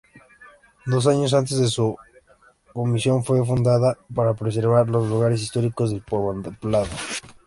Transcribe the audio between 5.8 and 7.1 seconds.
del poblado.